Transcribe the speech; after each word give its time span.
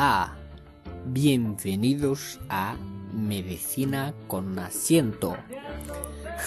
Hola, 0.00 0.38
bienvenidos 1.06 2.38
a 2.48 2.76
Medicina 3.12 4.14
con 4.28 4.56
Asiento. 4.56 5.36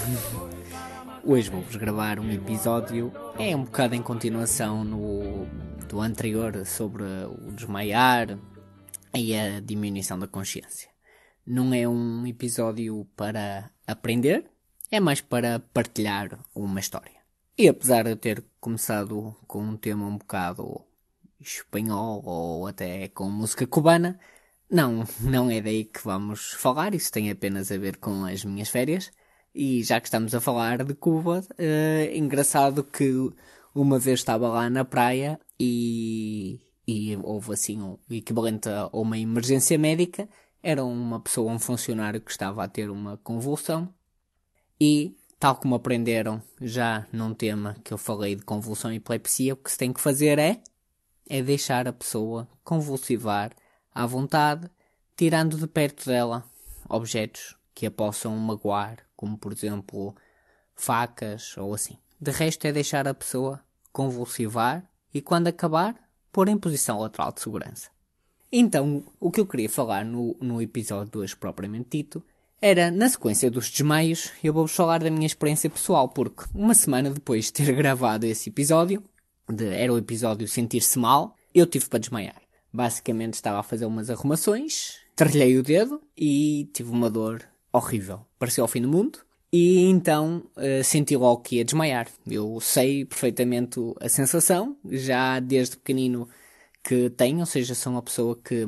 Hoje 1.25 1.49
vou-vos 1.49 1.75
gravar 1.75 2.17
um 2.21 2.31
episódio, 2.31 3.11
é 3.37 3.53
um 3.53 3.65
bocado 3.65 3.93
em 3.93 4.01
continuação 4.01 4.85
no, 4.85 5.45
do 5.89 5.99
anterior 5.99 6.65
sobre 6.65 7.03
o 7.03 7.51
desmaiar 7.51 8.39
e 9.13 9.35
a 9.35 9.59
diminuição 9.59 10.17
da 10.17 10.27
consciência. 10.27 10.89
Não 11.45 11.73
é 11.73 11.85
um 11.85 12.25
episódio 12.25 13.05
para 13.17 13.69
aprender, 13.85 14.49
é 14.89 15.01
mais 15.01 15.19
para 15.19 15.59
partilhar 15.59 16.39
uma 16.55 16.79
história. 16.79 17.19
E 17.57 17.67
apesar 17.67 18.05
de 18.05 18.11
eu 18.11 18.15
ter 18.15 18.45
começado 18.61 19.35
com 19.45 19.61
um 19.61 19.75
tema 19.75 20.05
um 20.05 20.17
bocado 20.17 20.85
espanhol 21.41 22.21
ou 22.25 22.67
até 22.67 23.07
com 23.09 23.29
música 23.29 23.65
cubana, 23.67 24.19
não, 24.69 25.03
não 25.19 25.49
é 25.51 25.61
daí 25.61 25.85
que 25.85 26.01
vamos 26.03 26.53
falar, 26.53 26.95
isso 26.95 27.11
tem 27.11 27.29
apenas 27.29 27.71
a 27.71 27.77
ver 27.77 27.97
com 27.97 28.25
as 28.25 28.45
minhas 28.45 28.69
férias. 28.69 29.11
E 29.53 29.83
já 29.83 29.99
que 29.99 30.07
estamos 30.07 30.33
a 30.33 30.39
falar 30.39 30.83
de 30.83 30.93
Cuba, 30.93 31.43
é 31.57 32.17
engraçado 32.17 32.83
que 32.83 33.11
uma 33.75 33.99
vez 33.99 34.19
estava 34.19 34.47
lá 34.47 34.69
na 34.69 34.85
praia 34.85 35.37
e, 35.59 36.61
e 36.87 37.17
houve 37.17 37.53
assim 37.53 37.81
um 37.81 37.97
equivalente 38.09 38.69
a 38.69 38.89
uma 38.93 39.17
emergência 39.17 39.77
médica. 39.77 40.29
Era 40.63 40.85
uma 40.85 41.19
pessoa, 41.19 41.51
um 41.51 41.59
funcionário 41.59 42.21
que 42.21 42.31
estava 42.31 42.63
a 42.63 42.67
ter 42.67 42.89
uma 42.89 43.17
convulsão 43.17 43.93
e, 44.79 45.17
tal 45.37 45.55
como 45.55 45.75
aprenderam 45.75 46.41
já 46.61 47.05
num 47.11 47.33
tema 47.33 47.75
que 47.83 47.93
eu 47.93 47.97
falei 47.97 48.35
de 48.35 48.43
convulsão 48.43 48.91
e 48.93 48.97
epilepsia, 48.97 49.53
o 49.53 49.57
que 49.57 49.71
se 49.71 49.77
tem 49.77 49.91
que 49.91 49.99
fazer 49.99 50.39
é, 50.39 50.61
é 51.29 51.41
deixar 51.41 51.87
a 51.87 51.93
pessoa 51.93 52.47
convulsivar 52.63 53.51
à 53.93 54.05
vontade, 54.05 54.69
tirando 55.15 55.57
de 55.57 55.67
perto 55.67 56.05
dela 56.05 56.43
objetos 56.89 57.55
que 57.73 57.85
a 57.85 57.91
possam 57.91 58.35
magoar, 58.37 58.97
como 59.15 59.37
por 59.37 59.51
exemplo 59.53 60.15
facas 60.75 61.55
ou 61.57 61.73
assim. 61.73 61.97
De 62.19 62.31
resto 62.31 62.65
é 62.65 62.71
deixar 62.71 63.07
a 63.07 63.13
pessoa 63.13 63.63
convulsivar 63.91 64.83
e 65.13 65.21
quando 65.21 65.47
acabar, 65.47 65.95
pôr 66.31 66.47
em 66.47 66.57
posição 66.57 66.99
lateral 66.99 67.31
de 67.31 67.41
segurança. 67.41 67.89
Então, 68.51 69.03
o 69.19 69.31
que 69.31 69.39
eu 69.39 69.45
queria 69.45 69.69
falar 69.69 70.05
no, 70.05 70.35
no 70.39 70.61
episódio 70.61 71.11
2 71.11 71.35
propriamente 71.35 71.97
dito 71.97 72.23
era, 72.61 72.91
na 72.91 73.09
sequência 73.09 73.49
dos 73.49 73.69
desmaios, 73.69 74.31
eu 74.43 74.53
vou-vos 74.53 74.75
falar 74.75 74.99
da 74.99 75.09
minha 75.09 75.25
experiência 75.25 75.69
pessoal, 75.69 76.09
porque 76.09 76.43
uma 76.53 76.75
semana 76.75 77.09
depois 77.09 77.45
de 77.45 77.53
ter 77.53 77.71
gravado 77.73 78.25
esse 78.25 78.49
episódio, 78.49 79.03
de, 79.49 79.65
era 79.67 79.93
o 79.93 79.97
episódio 79.97 80.47
Sentir-se 80.47 80.97
Mal, 80.97 81.35
eu 81.53 81.65
tive 81.65 81.87
para 81.87 81.99
desmaiar. 81.99 82.41
Basicamente 82.73 83.33
estava 83.35 83.59
a 83.59 83.63
fazer 83.63 83.85
umas 83.85 84.09
arrumações, 84.09 84.97
tralhei 85.15 85.57
o 85.57 85.63
dedo 85.63 86.01
e 86.17 86.69
tive 86.73 86.91
uma 86.91 87.09
dor 87.09 87.41
horrível. 87.71 88.25
Pareceu 88.39 88.63
ao 88.63 88.67
fim 88.67 88.81
do 88.81 88.87
mundo. 88.87 89.19
E 89.53 89.81
então 89.81 90.43
uh, 90.55 90.83
senti 90.83 91.15
logo 91.17 91.41
que 91.41 91.57
ia 91.57 91.65
desmaiar. 91.65 92.07
Eu 92.25 92.59
sei 92.61 93.03
perfeitamente 93.03 93.79
a 93.99 94.07
sensação, 94.07 94.77
já 94.85 95.39
desde 95.41 95.75
pequenino 95.75 96.29
que 96.83 97.09
tenho, 97.09 97.39
ou 97.39 97.45
seja, 97.45 97.75
sou 97.75 97.91
uma 97.91 98.01
pessoa 98.01 98.39
que, 98.41 98.67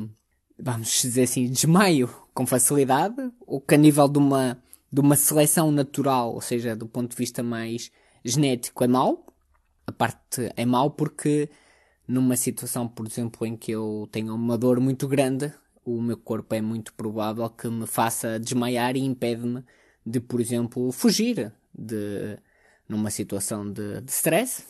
vamos 0.58 1.00
dizer 1.00 1.22
assim, 1.22 1.48
desmaio 1.48 2.08
com 2.34 2.46
facilidade, 2.46 3.16
ou 3.46 3.60
que 3.60 3.74
a 3.74 3.78
nível 3.78 4.08
de 4.08 4.18
uma, 4.18 4.62
de 4.92 5.00
uma 5.00 5.16
seleção 5.16 5.70
natural, 5.70 6.34
ou 6.34 6.40
seja, 6.40 6.76
do 6.76 6.86
ponto 6.86 7.10
de 7.10 7.16
vista 7.16 7.42
mais 7.42 7.90
genético, 8.22 8.84
é 8.84 8.86
mau. 8.86 9.24
A 9.86 9.92
parte 9.92 10.50
é 10.56 10.64
mau 10.64 10.90
porque 10.90 11.48
numa 12.06 12.36
situação, 12.36 12.86
por 12.88 13.06
exemplo, 13.06 13.46
em 13.46 13.56
que 13.56 13.72
eu 13.72 14.08
tenho 14.10 14.34
uma 14.34 14.58
dor 14.58 14.80
muito 14.80 15.08
grande, 15.08 15.52
o 15.84 16.00
meu 16.00 16.16
corpo 16.16 16.54
é 16.54 16.60
muito 16.60 16.94
provável 16.94 17.48
que 17.50 17.68
me 17.68 17.86
faça 17.86 18.38
desmaiar 18.38 18.96
e 18.96 19.00
impede-me 19.00 19.64
de, 20.04 20.20
por 20.20 20.40
exemplo, 20.40 20.90
fugir 20.92 21.52
de 21.76 22.38
numa 22.88 23.10
situação 23.10 23.70
de, 23.70 24.00
de 24.00 24.10
stress. 24.10 24.64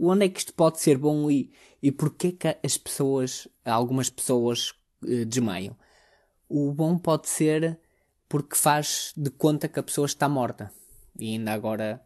Onde 0.00 0.26
é 0.26 0.28
que 0.28 0.38
isto 0.38 0.54
pode 0.54 0.80
ser 0.80 0.98
bom 0.98 1.30
e, 1.30 1.50
e 1.82 1.90
porquê 1.90 2.32
que 2.32 2.56
as 2.62 2.76
pessoas, 2.76 3.48
algumas 3.64 4.10
pessoas 4.10 4.74
eh, 5.04 5.24
desmaiam? 5.24 5.76
O 6.48 6.72
bom 6.72 6.98
pode 6.98 7.28
ser 7.28 7.78
porque 8.28 8.56
faz 8.56 9.12
de 9.16 9.30
conta 9.30 9.68
que 9.68 9.78
a 9.78 9.82
pessoa 9.82 10.06
está 10.06 10.28
morta. 10.28 10.72
E 11.18 11.32
ainda 11.32 11.52
agora 11.52 12.02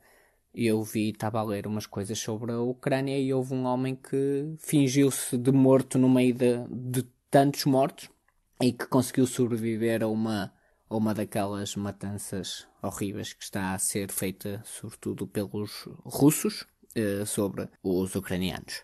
eu 0.55 0.83
vi, 0.83 1.11
estava 1.11 1.41
a 1.41 1.43
ler 1.43 1.67
umas 1.67 1.87
coisas 1.87 2.19
sobre 2.19 2.53
a 2.53 2.61
Ucrânia 2.61 3.19
e 3.19 3.33
houve 3.33 3.55
um 3.55 3.65
homem 3.65 3.95
que 3.95 4.55
fingiu-se 4.59 5.37
de 5.39 5.51
morto 5.51 5.99
no 5.99 6.09
meio 6.09 6.35
de, 6.35 6.65
de 6.71 7.03
tantos 7.31 7.65
mortos 7.65 8.11
e 8.61 8.73
que 8.73 8.87
conseguiu 8.87 9.27
sobreviver 9.27 10.03
a 10.03 10.09
uma, 10.09 10.53
a 10.89 10.97
uma 10.97 11.15
daquelas 11.15 11.75
matanças 11.75 12.67
horríveis 12.83 13.33
que 13.33 13.43
está 13.43 13.73
a 13.75 13.79
ser 13.79 14.11
feita, 14.11 14.63
sobretudo 14.65 15.27
pelos 15.27 15.89
russos, 16.05 16.67
eh, 16.95 17.25
sobre 17.25 17.69
os 17.83 18.15
ucranianos. 18.15 18.83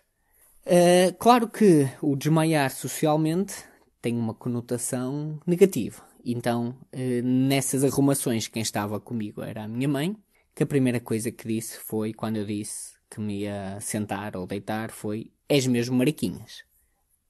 Eh, 0.65 1.15
claro 1.19 1.47
que 1.47 1.89
o 2.01 2.15
desmaiar 2.15 2.71
socialmente 2.71 3.53
tem 4.01 4.17
uma 4.17 4.33
conotação 4.33 5.39
negativa. 5.45 6.03
Então, 6.25 6.75
eh, 6.91 7.21
nessas 7.21 7.83
arrumações, 7.83 8.47
quem 8.47 8.61
estava 8.61 8.99
comigo 8.99 9.41
era 9.41 9.63
a 9.63 9.67
minha 9.67 9.87
mãe, 9.87 10.15
que 10.59 10.63
a 10.63 10.67
primeira 10.67 10.99
coisa 10.99 11.31
que 11.31 11.47
disse 11.47 11.79
foi, 11.79 12.13
quando 12.13 12.35
eu 12.35 12.45
disse 12.45 12.95
que 13.09 13.21
me 13.21 13.43
ia 13.43 13.79
sentar 13.79 14.35
ou 14.35 14.45
deitar, 14.45 14.91
foi: 14.91 15.31
És 15.47 15.65
mesmo 15.65 15.95
mariquinhas. 15.95 16.65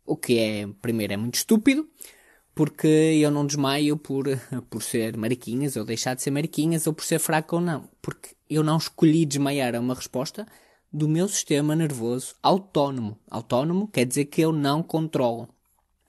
O 0.04 0.18
que 0.18 0.40
é, 0.40 0.68
primeiro, 0.82 1.14
é 1.14 1.18
muito 1.18 1.36
estúpido, 1.36 1.88
porque 2.56 2.88
eu 2.88 3.30
não 3.30 3.46
desmaio 3.46 3.98
por, 3.98 4.26
por 4.68 4.82
ser 4.82 5.16
mariquinhas 5.16 5.76
ou 5.76 5.86
deixar 5.86 6.16
de 6.16 6.24
ser 6.24 6.32
mariquinhas 6.32 6.88
ou 6.88 6.94
por 6.94 7.04
ser 7.04 7.20
fraco 7.20 7.58
ou 7.58 7.62
não. 7.62 7.88
Porque 8.02 8.30
eu 8.50 8.64
não 8.64 8.78
escolhi 8.78 9.28
desmaiar 9.28 9.76
a 9.76 9.80
uma 9.80 9.94
resposta 9.94 10.48
do 10.92 11.08
meu 11.08 11.28
sistema 11.28 11.76
nervoso 11.76 12.34
autónomo. 12.42 13.16
Autónomo 13.30 13.88
quer 13.90 14.06
dizer 14.06 14.26
que 14.26 14.42
eu 14.42 14.52
não 14.52 14.82
controlo. 14.82 15.48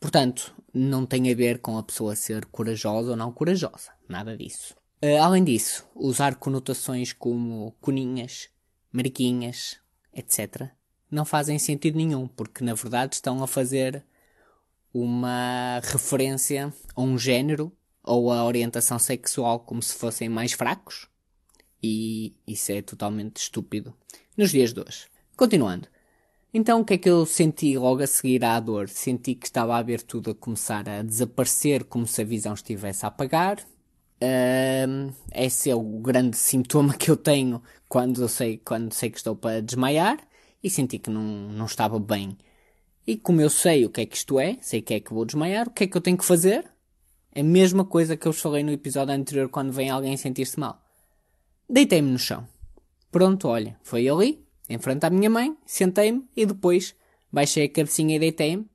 Portanto, 0.00 0.54
não 0.72 1.04
tem 1.04 1.30
a 1.30 1.34
ver 1.34 1.58
com 1.58 1.76
a 1.76 1.82
pessoa 1.82 2.16
ser 2.16 2.46
corajosa 2.46 3.10
ou 3.10 3.16
não 3.16 3.30
corajosa. 3.30 3.92
Nada 4.08 4.34
disso. 4.34 4.79
Uh, 5.02 5.16
além 5.22 5.42
disso, 5.42 5.88
usar 5.94 6.34
conotações 6.34 7.12
como 7.12 7.74
coninhas, 7.80 8.50
mariquinhas, 8.92 9.78
etc. 10.12 10.68
não 11.10 11.24
fazem 11.24 11.58
sentido 11.58 11.96
nenhum, 11.96 12.28
porque 12.28 12.62
na 12.62 12.74
verdade 12.74 13.14
estão 13.14 13.42
a 13.42 13.46
fazer 13.46 14.04
uma 14.92 15.80
referência 15.84 16.72
a 16.94 17.00
um 17.00 17.16
género 17.16 17.72
ou 18.02 18.30
a 18.30 18.44
orientação 18.44 18.98
sexual 18.98 19.60
como 19.60 19.82
se 19.82 19.94
fossem 19.94 20.28
mais 20.28 20.52
fracos. 20.52 21.08
E 21.82 22.34
isso 22.46 22.72
é 22.72 22.82
totalmente 22.82 23.38
estúpido 23.38 23.94
nos 24.36 24.50
dias 24.50 24.72
de 24.74 24.80
hoje. 24.80 25.06
Continuando. 25.36 25.88
Então 26.52 26.80
o 26.80 26.84
que 26.84 26.94
é 26.94 26.98
que 26.98 27.08
eu 27.08 27.24
senti 27.24 27.78
logo 27.78 28.02
a 28.02 28.06
seguir 28.06 28.44
à 28.44 28.58
dor? 28.58 28.88
Senti 28.88 29.34
que 29.34 29.46
estava 29.46 29.76
a 29.76 29.82
ver 29.82 30.02
tudo 30.02 30.32
a 30.32 30.34
começar 30.34 30.86
a 30.88 31.02
desaparecer 31.02 31.84
como 31.84 32.06
se 32.06 32.20
a 32.20 32.24
visão 32.24 32.52
estivesse 32.52 33.04
a 33.06 33.08
apagar. 33.08 33.64
Uh, 34.22 35.14
esse 35.34 35.70
é 35.70 35.74
o 35.74 35.82
grande 36.00 36.36
sintoma 36.36 36.94
que 36.94 37.10
eu 37.10 37.16
tenho 37.16 37.62
quando 37.88 38.20
eu 38.20 38.28
sei, 38.28 38.58
quando 38.58 38.92
sei 38.92 39.10
que 39.10 39.16
estou 39.16 39.34
para 39.34 39.62
desmaiar 39.62 40.18
e 40.62 40.68
senti 40.68 40.98
que 40.98 41.08
não, 41.08 41.22
não 41.22 41.64
estava 41.64 41.98
bem 41.98 42.36
e 43.10 43.16
como 43.16 43.40
eu 43.40 43.50
sei 43.50 43.84
o 43.84 43.90
que 43.90 44.02
é 44.02 44.06
que 44.06 44.16
isto 44.16 44.38
é, 44.38 44.56
sei 44.60 44.80
que 44.80 44.94
é 44.94 45.00
que 45.00 45.12
vou 45.12 45.24
desmaiar, 45.24 45.66
o 45.66 45.72
que 45.72 45.82
é 45.82 45.86
que 45.88 45.96
eu 45.96 46.00
tenho 46.00 46.16
que 46.16 46.24
fazer? 46.24 46.70
É 47.34 47.40
a 47.40 47.44
mesma 47.44 47.84
coisa 47.84 48.16
que 48.16 48.28
eu 48.28 48.32
falei 48.32 48.62
no 48.62 48.70
episódio 48.70 49.12
anterior 49.12 49.48
quando 49.48 49.72
vem 49.72 49.90
alguém 49.90 50.16
sentir-se 50.16 50.60
mal. 50.60 50.80
Deitei-me 51.68 52.08
no 52.08 52.20
chão. 52.20 52.46
Pronto, 53.10 53.48
olha, 53.48 53.76
foi 53.82 54.08
ali, 54.08 54.46
em 54.68 54.78
frente 54.78 55.04
à 55.04 55.10
minha 55.10 55.28
mãe, 55.28 55.56
sentei-me 55.66 56.24
e 56.36 56.46
depois 56.46 56.94
baixei 57.32 57.64
a 57.64 57.68
cabecinha 57.68 58.14
e 58.14 58.20
deitei-me 58.20 58.70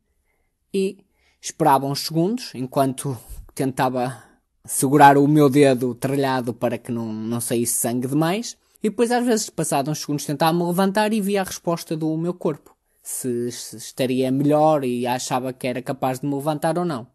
e 0.73 0.97
esperava 1.41 1.85
uns 1.85 2.01
segundos 2.01 2.51
enquanto 2.55 3.17
tentava 3.53 4.21
segurar 4.65 5.17
o 5.17 5.27
meu 5.27 5.49
dedo 5.49 5.93
tralhado 5.95 6.53
para 6.53 6.77
que 6.77 6.91
não, 6.91 7.11
não 7.11 7.39
saísse 7.39 7.73
sangue 7.73 8.07
demais. 8.07 8.57
E 8.81 8.89
depois, 8.89 9.11
às 9.11 9.25
vezes, 9.25 9.49
passados 9.49 9.91
uns 9.91 9.99
segundos, 9.99 10.25
tentava-me 10.25 10.63
levantar 10.63 11.13
e 11.13 11.21
via 11.21 11.41
a 11.41 11.45
resposta 11.45 11.95
do 11.95 12.15
meu 12.17 12.33
corpo 12.33 12.75
se, 13.05 13.51
se, 13.51 13.77
estaria 13.77 14.31
melhor 14.31 14.83
e 14.83 15.05
achava 15.05 15.53
que 15.53 15.67
era 15.67 15.79
capaz 15.79 16.19
de 16.19 16.25
me 16.25 16.33
levantar 16.33 16.77
ou 16.79 16.83
não. 16.83 17.07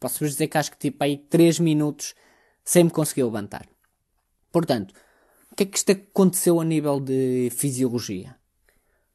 Posso-vos 0.00 0.32
dizer 0.32 0.48
que 0.48 0.56
acho 0.56 0.70
que 0.70 0.78
tipo 0.78 1.04
aí 1.04 1.18
3 1.18 1.60
minutos 1.60 2.14
sem 2.64 2.84
me 2.84 2.90
conseguir 2.90 3.24
levantar. 3.24 3.68
Portanto, 4.50 4.94
o 5.52 5.54
que 5.54 5.64
é 5.64 5.66
que 5.66 5.76
isto 5.76 5.92
aconteceu 5.92 6.60
a 6.60 6.64
nível 6.64 6.98
de 6.98 7.50
fisiologia? 7.50 8.34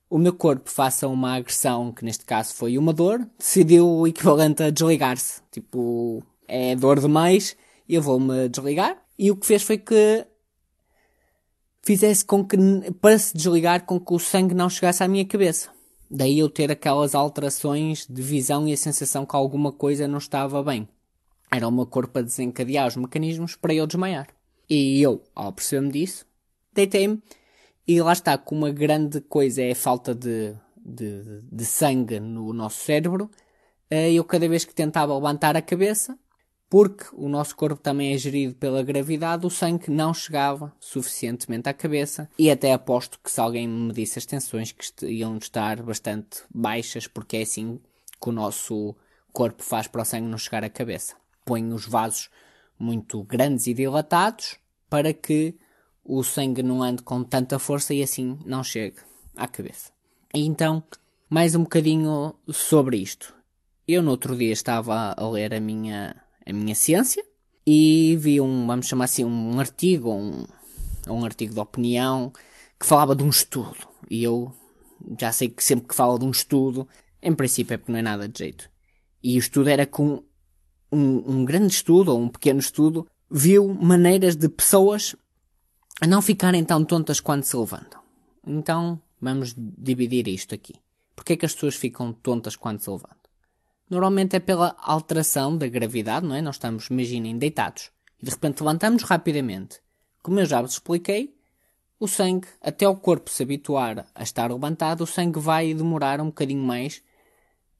O 0.08 0.20
meu 0.20 0.34
corpo, 0.34 0.70
face 0.70 1.04
a 1.04 1.08
uma 1.08 1.36
agressão, 1.36 1.92
que 1.92 2.06
neste 2.06 2.26
caso 2.26 2.54
foi 2.54 2.78
uma 2.78 2.94
dor, 2.94 3.28
decidiu 3.38 3.88
o 3.88 4.08
equivalente 4.08 4.62
a 4.62 4.70
desligar-se. 4.70 5.42
Tipo, 5.52 6.24
é 6.48 6.76
dor 6.76 7.00
demais, 7.00 7.56
eu 7.96 8.02
vou-me 8.02 8.48
desligar. 8.50 9.02
E 9.18 9.32
o 9.32 9.36
que 9.36 9.46
fez 9.46 9.64
foi 9.64 9.78
que 9.78 10.26
fizesse 11.82 12.24
com 12.24 12.46
que, 12.46 12.58
para 13.02 13.18
se 13.18 13.36
desligar, 13.36 13.86
com 13.86 14.00
que 14.00 14.14
o 14.14 14.20
sangue 14.20 14.54
não 14.54 14.70
chegasse 14.70 15.04
à 15.04 15.08
minha 15.08 15.26
cabeça. 15.26 15.70
Daí 16.10 16.40
eu 16.40 16.50
ter 16.50 16.72
aquelas 16.72 17.16
alterações 17.16 18.06
de 18.08 18.22
visão 18.22 18.68
e 18.68 18.74
a 18.74 18.78
sensação 18.78 19.26
que 19.26 19.36
alguma 19.36 19.72
coisa 19.72 20.08
não 20.08 20.18
estava 20.18 20.64
bem. 20.64 20.88
Era 21.52 21.68
o 21.68 21.72
meu 21.72 21.86
corpo 21.86 22.20
a 22.20 22.22
desencadear 22.22 22.88
os 22.88 22.96
mecanismos 22.96 23.56
para 23.56 23.74
eu 23.74 23.88
desmaiar. 23.88 24.28
E 24.70 25.02
eu, 25.02 25.24
ao 25.36 25.52
perceber-me 25.52 25.92
disso, 25.92 26.26
deitei-me 26.74 27.22
e 27.90 28.00
lá 28.04 28.14
está, 28.14 28.38
como 28.38 28.68
uma 28.68 28.72
grande 28.72 29.20
coisa 29.20 29.64
é 29.64 29.72
a 29.72 29.76
falta 29.76 30.14
de, 30.14 30.54
de, 30.78 31.42
de 31.42 31.66
sangue 31.66 32.20
no 32.20 32.54
nosso 32.54 32.86
cérebro, 32.86 33.32
eh, 33.90 34.14
eu 34.14 34.24
cada 34.24 34.48
vez 34.48 34.64
que 34.64 34.76
tentava 34.76 35.16
levantar 35.16 35.58
a 35.58 35.62
cabeça, 35.64 36.16
porque 36.70 37.06
o 37.14 37.28
nosso 37.28 37.56
corpo 37.56 37.82
também 37.82 38.14
é 38.14 38.18
gerido 38.18 38.54
pela 38.54 38.84
gravidade, 38.84 39.46
o 39.46 39.50
sangue 39.50 39.90
não 39.90 40.14
chegava 40.14 40.72
suficientemente 40.80 41.68
à 41.68 41.74
cabeça 41.74 42.30
e 42.38 42.52
até 42.52 42.72
aposto 42.72 43.20
que 43.24 43.32
se 43.32 43.42
alguém 43.42 43.68
me 43.68 43.88
medisse 43.88 44.20
as 44.20 44.26
tensões 44.26 44.72
que 44.72 45.06
iam 45.08 45.38
estar 45.38 45.82
bastante 45.82 46.44
baixas, 46.54 47.08
porque 47.08 47.38
é 47.38 47.42
assim 47.42 47.80
que 48.22 48.30
o 48.30 48.32
nosso 48.32 48.96
corpo 49.34 49.64
faz 49.64 49.88
para 49.88 50.04
o 50.04 50.06
sangue 50.06 50.28
não 50.28 50.38
chegar 50.38 50.64
à 50.64 50.70
cabeça. 50.70 51.16
Põe 51.44 51.74
os 51.74 51.88
vasos 51.88 52.30
muito 52.78 53.24
grandes 53.24 53.66
e 53.66 53.74
dilatados 53.74 54.58
para 54.88 55.12
que 55.12 55.56
o 56.06 56.24
sangue 56.24 56.62
não 56.62 56.84
ande 56.84 57.02
com 57.02 57.24
tanta 57.24 57.58
força 57.58 57.94
e 57.94 58.04
assim 58.04 58.38
não 58.46 58.64
chegue 58.64 58.98
à 59.36 59.48
cabeça. 59.48 59.92
E 60.34 60.46
então, 60.46 60.84
mais 61.28 61.56
um 61.56 61.64
bocadinho 61.64 62.36
sobre 62.52 62.98
isto. 62.98 63.34
Eu 63.88 64.04
no 64.04 64.12
outro 64.12 64.38
dia 64.38 64.54
estava 64.54 65.16
a 65.18 65.30
ler 65.30 65.54
a 65.54 65.60
minha 65.60 66.16
a 66.46 66.54
minha 66.54 66.76
ciência 66.76 67.24
e 67.66 68.18
vi 68.20 68.42
um, 68.42 68.66
vamos 68.66 68.88
chamar 68.88 69.06
assim, 69.06 69.24
um 69.24 69.60
artigo, 69.60 70.12
um, 70.12 70.46
um 71.08 71.26
artigo 71.26 71.54
de 71.54 71.60
opinião 71.60 72.32
que 72.80 72.86
falava 72.86 73.16
de 73.16 73.24
um 73.24 73.30
estudo. 73.30 73.88
E 74.10 74.24
eu 74.24 74.54
já 75.20 75.32
sei 75.32 75.50
que 75.50 75.64
sempre 75.64 75.88
que 75.88 75.96
fala 75.96 76.18
de 76.18 76.26
um 76.26 76.32
estudo, 76.32 76.88
em 77.22 77.34
princípio 77.34 77.74
é 77.74 77.78
porque 77.78 77.92
não 77.92 78.00
é 78.00 78.02
nada 78.02 78.28
de 78.28 78.40
jeito. 78.40 78.70
E 79.22 79.38
o 79.38 79.40
estudo 79.40 79.70
era 79.70 79.86
com 79.86 80.24
um, 80.92 81.32
um 81.32 81.46
grande 81.46 81.74
estudo, 81.74 82.12
ou 82.12 82.22
um 82.22 82.30
pequeno 82.30 82.60
estudo, 82.60 83.06
viu 83.30 83.68
maneiras 83.74 84.36
de 84.36 84.50
pessoas 84.50 85.16
a 86.02 86.08
não 86.08 86.22
ficarem 86.22 86.64
tão 86.64 86.84
tontas 86.84 87.20
quando 87.20 87.44
se 87.44 87.56
levantam. 87.56 88.02
Então, 88.48 89.00
vamos 89.22 89.54
dividir 89.56 90.28
isto 90.28 90.56
aqui. 90.56 90.76
Porquê 91.16 91.34
é 91.34 91.38
que 91.38 91.46
as 91.46 91.54
pessoas 91.54 91.76
ficam 91.76 92.14
tontas 92.14 92.56
quando 92.56 92.80
se 92.80 92.90
levantam? 92.90 93.19
Normalmente 93.90 94.36
é 94.36 94.40
pela 94.40 94.76
alteração 94.80 95.58
da 95.58 95.68
gravidade, 95.68 96.26
não 96.26 96.36
é? 96.36 96.42
Nós 96.42 96.56
estamos, 96.56 96.88
imaginem, 96.88 97.38
deitados 97.38 97.90
e 98.22 98.26
de 98.26 98.32
repente 98.32 98.62
levantamos 98.62 99.02
rapidamente. 99.04 99.80
Como 100.22 100.40
eu 100.40 100.46
já 100.46 100.62
vos 100.62 100.74
expliquei, 100.74 101.36
o 102.00 102.08
sangue, 102.08 102.48
até 102.62 102.88
o 102.88 102.96
corpo 102.96 103.32
se 103.32 103.42
habituar 103.42 104.06
a 104.14 104.24
estar 104.24 104.52
levantado, 104.52 105.02
o 105.02 105.08
sangue 105.08 105.40
vai 105.40 105.74
demorar 105.74 106.22
um 106.22 106.28
bocadinho 106.28 106.64
mais 106.64 106.98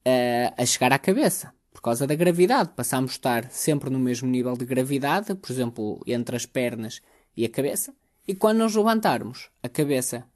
uh, 0.04 0.52
a 0.56 0.66
chegar 0.66 0.92
à 0.92 0.98
cabeça. 0.98 1.54
Por 1.72 1.80
causa 1.80 2.06
da 2.06 2.14
gravidade. 2.16 2.72
Passamos 2.74 3.12
a 3.12 3.14
estar 3.14 3.50
sempre 3.50 3.88
no 3.88 3.98
mesmo 3.98 4.28
nível 4.28 4.56
de 4.56 4.64
gravidade, 4.64 5.34
por 5.36 5.52
exemplo, 5.52 6.02
entre 6.06 6.34
as 6.34 6.44
pernas 6.44 7.00
e 7.36 7.44
a 7.44 7.48
cabeça. 7.48 7.94
E 8.26 8.34
quando 8.34 8.58
nos 8.58 8.74
levantarmos, 8.74 9.48
a 9.62 9.68
cabeça 9.68 10.26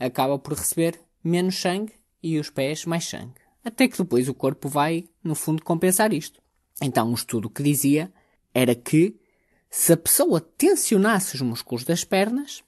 acaba 0.00 0.38
por 0.38 0.54
receber 0.54 0.98
menos 1.22 1.60
sangue 1.60 1.92
e 2.22 2.38
os 2.38 2.48
pés 2.48 2.86
mais 2.86 3.04
sangue 3.04 3.47
até 3.68 3.86
que 3.86 3.98
depois 3.98 4.28
o 4.28 4.34
corpo 4.34 4.68
vai, 4.68 5.04
no 5.22 5.34
fundo, 5.34 5.62
compensar 5.62 6.12
isto. 6.12 6.40
Então, 6.82 7.10
um 7.10 7.14
estudo 7.14 7.50
que 7.50 7.62
dizia 7.62 8.12
era 8.54 8.74
que 8.74 9.16
se 9.70 9.92
a 9.92 9.96
pessoa 9.96 10.40
tensionasse 10.40 11.34
os 11.34 11.42
músculos 11.42 11.84
das 11.84 12.04
pernas, 12.04 12.62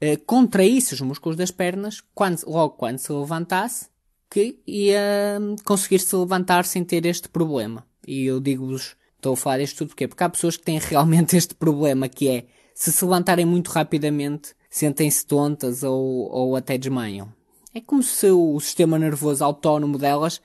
eh, 0.00 0.16
contraísse 0.16 0.94
os 0.94 1.00
músculos 1.00 1.36
das 1.36 1.50
pernas, 1.50 2.02
quando, 2.14 2.42
logo 2.46 2.74
quando 2.76 2.98
se 2.98 3.12
levantasse, 3.12 3.88
que 4.30 4.60
ia 4.66 5.38
hum, 5.40 5.56
conseguir 5.64 5.98
se 5.98 6.14
levantar 6.14 6.64
sem 6.64 6.84
ter 6.84 7.04
este 7.06 7.28
problema. 7.28 7.86
E 8.06 8.24
eu 8.24 8.40
digo-vos, 8.40 8.96
estou 9.16 9.32
a 9.34 9.36
falar 9.36 9.60
isto 9.60 9.78
tudo 9.78 9.88
porque 9.88 10.06
Porque 10.06 10.22
há 10.22 10.28
pessoas 10.28 10.56
que 10.56 10.64
têm 10.64 10.78
realmente 10.80 11.36
este 11.36 11.54
problema, 11.54 12.08
que 12.08 12.28
é, 12.28 12.46
se 12.74 12.92
se 12.92 13.04
levantarem 13.04 13.46
muito 13.46 13.70
rapidamente, 13.70 14.54
sentem-se 14.70 15.26
tontas 15.26 15.82
ou, 15.82 16.30
ou 16.30 16.56
até 16.56 16.78
desmaiam. 16.78 17.32
É 17.76 17.80
como 17.82 18.02
se 18.02 18.30
o 18.30 18.58
sistema 18.58 18.98
nervoso 18.98 19.44
autónomo 19.44 19.98
delas 19.98 20.40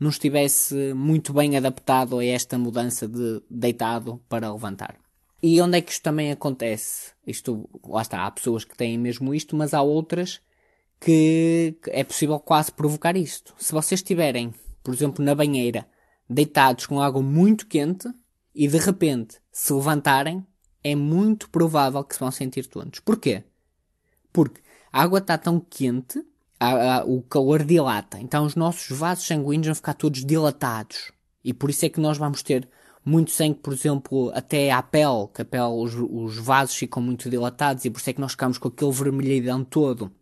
não 0.00 0.10
estivesse 0.10 0.92
muito 0.94 1.32
bem 1.32 1.56
adaptado 1.56 2.18
a 2.18 2.24
esta 2.24 2.58
mudança 2.58 3.06
de 3.06 3.40
deitado 3.48 4.20
para 4.28 4.52
levantar. 4.52 4.96
E 5.40 5.60
onde 5.62 5.78
é 5.78 5.80
que 5.80 5.92
isto 5.92 6.02
também 6.02 6.32
acontece? 6.32 7.12
Isto, 7.24 7.70
lá 7.86 8.02
está, 8.02 8.26
há 8.26 8.30
pessoas 8.32 8.64
que 8.64 8.76
têm 8.76 8.98
mesmo 8.98 9.32
isto, 9.32 9.54
mas 9.54 9.72
há 9.72 9.80
outras 9.80 10.40
que 10.98 11.76
é 11.86 12.02
possível 12.02 12.40
quase 12.40 12.72
provocar 12.72 13.16
isto. 13.16 13.54
Se 13.58 13.70
vocês 13.70 14.00
estiverem, 14.00 14.52
por 14.82 14.92
exemplo, 14.92 15.24
na 15.24 15.36
banheira, 15.36 15.86
deitados 16.28 16.86
com 16.86 17.00
água 17.00 17.22
muito 17.22 17.68
quente 17.68 18.12
e 18.52 18.66
de 18.66 18.78
repente 18.78 19.36
se 19.52 19.72
levantarem, 19.72 20.44
é 20.82 20.96
muito 20.96 21.48
provável 21.48 22.02
que 22.02 22.14
se 22.14 22.20
vão 22.20 22.32
sentir 22.32 22.66
tontos. 22.66 22.98
Porquê? 22.98 23.44
Porque 24.32 24.60
a 24.92 25.00
água 25.00 25.20
está 25.20 25.38
tão 25.38 25.60
quente 25.60 26.20
a, 26.62 26.98
a, 26.98 27.04
o 27.04 27.22
calor 27.22 27.64
dilata. 27.64 28.20
Então 28.20 28.44
os 28.44 28.54
nossos 28.54 28.96
vasos 28.96 29.26
sanguíneos 29.26 29.66
vão 29.66 29.74
ficar 29.74 29.94
todos 29.94 30.24
dilatados. 30.24 31.10
E 31.44 31.52
por 31.52 31.68
isso 31.70 31.84
é 31.84 31.88
que 31.88 32.00
nós 32.00 32.16
vamos 32.16 32.42
ter 32.42 32.68
muito 33.04 33.32
sangue, 33.32 33.58
por 33.58 33.72
exemplo, 33.72 34.30
até 34.32 34.70
à 34.70 34.80
pele, 34.80 35.26
que 35.34 35.42
a 35.42 35.44
pele, 35.44 35.64
os, 35.64 35.94
os 35.94 36.38
vasos 36.38 36.76
ficam 36.76 37.02
muito 37.02 37.28
dilatados 37.28 37.84
e 37.84 37.90
por 37.90 37.98
isso 37.98 38.10
é 38.10 38.12
que 38.12 38.20
nós 38.20 38.32
ficamos 38.32 38.58
com 38.58 38.68
aquele 38.68 38.92
vermelhidão 38.92 39.64
todo. 39.64 40.12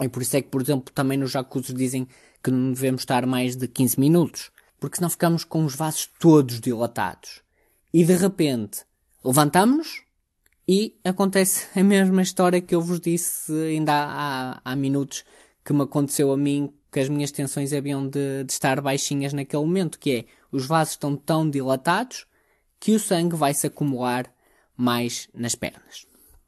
E 0.00 0.08
por 0.08 0.20
isso 0.20 0.36
é 0.36 0.42
que, 0.42 0.48
por 0.48 0.60
exemplo, 0.60 0.92
também 0.92 1.16
nos 1.16 1.30
jacuzzi 1.30 1.72
dizem 1.72 2.08
que 2.42 2.50
não 2.50 2.72
devemos 2.72 3.02
estar 3.02 3.24
mais 3.24 3.54
de 3.54 3.68
15 3.68 4.00
minutos, 4.00 4.50
porque 4.80 4.96
senão 4.96 5.08
ficamos 5.08 5.44
com 5.44 5.64
os 5.64 5.76
vasos 5.76 6.10
todos 6.18 6.60
dilatados. 6.60 7.40
E 7.92 8.04
de 8.04 8.16
repente, 8.16 8.80
levantamos-nos 9.24 10.02
e 10.66 10.98
acontece 11.04 11.66
a 11.78 11.84
mesma 11.84 12.20
história 12.20 12.60
que 12.60 12.74
eu 12.74 12.82
vos 12.82 12.98
disse 12.98 13.52
ainda 13.52 13.92
há, 13.92 14.50
há, 14.54 14.60
há 14.64 14.76
minutos, 14.76 15.24
que 15.64 15.72
me 15.72 15.82
aconteceu 15.82 16.32
a 16.32 16.36
mim 16.36 16.72
que 16.92 17.00
as 17.00 17.08
minhas 17.08 17.32
tensões 17.32 17.72
haviam 17.72 18.06
de, 18.06 18.44
de, 18.44 18.52
estar 18.52 18.80
baixinhas 18.80 19.32
naquele 19.32 19.64
momento, 19.64 19.98
que 19.98 20.12
é 20.12 20.24
os 20.52 20.64
vasos 20.64 20.92
estão 20.92 21.16
tão 21.16 21.50
dilatados 21.50 22.26
que 22.78 22.92
o 22.92 23.00
sangue 23.00 23.34
vai 23.34 23.52
se 23.52 23.66
acumular 23.66 24.32
mais 24.76 25.28
nas 25.34 25.56
pernas. 25.56 26.06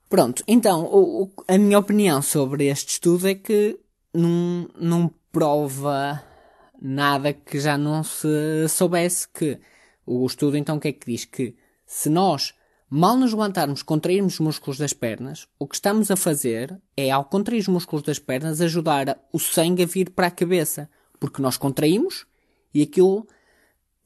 Pronto, 0.09 0.45
então 0.47 0.85
o, 0.85 1.25
o, 1.25 1.33
a 1.49 1.59
minha 1.59 1.79
opinião 1.79 2.23
sobre 2.23 2.67
este 2.67 2.91
estudo 2.91 3.27
é 3.27 3.35
que 3.35 3.77
não, 4.15 4.69
não 4.79 5.15
prova 5.33 6.23
nada 6.81 7.33
que 7.33 7.59
já 7.59 7.77
não 7.77 8.05
se 8.05 8.69
soubesse 8.69 9.27
que 9.29 9.59
o 10.07 10.25
estudo 10.25 10.57
então 10.57 10.77
o 10.77 10.81
que 10.81 10.89
é 10.89 10.93
que 10.93 11.11
diz? 11.11 11.25
Que 11.25 11.57
se 11.85 12.09
nós 12.09 12.55
Mal 12.89 13.17
nos 13.17 13.33
levantarmos, 13.33 13.83
contrairmos 13.83 14.35
os 14.35 14.41
músculos 14.41 14.79
das 14.79 14.93
pernas, 14.93 15.49
o 15.59 15.67
que 15.67 15.75
estamos 15.75 16.09
a 16.09 16.17
fazer 16.17 16.81
é, 16.97 17.11
ao 17.11 17.25
contrair 17.25 17.61
os 17.61 17.69
músculos 17.69 18.05
das 18.05 18.21
pernas, 18.21 18.61
ajudar 18.61 19.19
o 19.33 19.41
sangue 19.41 19.83
a 19.83 19.87
vir 19.87 20.11
para 20.11 20.29
a 20.29 20.31
cabeça. 20.31 20.89
Porque 21.19 21.43
nós 21.43 21.57
contraímos 21.57 22.27
e 22.73 22.83
aquilo 22.83 23.27